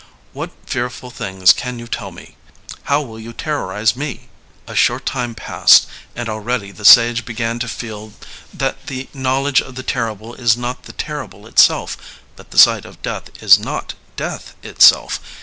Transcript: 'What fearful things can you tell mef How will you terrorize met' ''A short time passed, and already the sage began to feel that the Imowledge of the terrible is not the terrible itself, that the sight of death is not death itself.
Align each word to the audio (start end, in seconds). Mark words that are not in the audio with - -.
'What 0.33 0.49
fearful 0.65 1.11
things 1.11 1.53
can 1.53 1.77
you 1.77 1.85
tell 1.87 2.11
mef 2.11 2.33
How 2.85 3.03
will 3.03 3.19
you 3.19 3.33
terrorize 3.33 3.95
met' 3.95 4.21
''A 4.67 4.73
short 4.75 5.05
time 5.05 5.35
passed, 5.35 5.85
and 6.15 6.27
already 6.27 6.71
the 6.71 6.85
sage 6.85 7.23
began 7.23 7.59
to 7.59 7.67
feel 7.67 8.13
that 8.51 8.87
the 8.87 9.09
Imowledge 9.13 9.61
of 9.61 9.75
the 9.75 9.83
terrible 9.83 10.33
is 10.33 10.57
not 10.57 10.85
the 10.85 10.93
terrible 10.93 11.45
itself, 11.45 11.97
that 12.35 12.49
the 12.49 12.57
sight 12.57 12.83
of 12.83 13.03
death 13.03 13.29
is 13.43 13.59
not 13.59 13.93
death 14.15 14.55
itself. 14.63 15.19